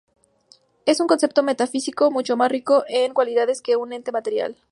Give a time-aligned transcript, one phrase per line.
[0.87, 4.57] Es un concepto metafísico mucho más rico en cualidades que un ente material.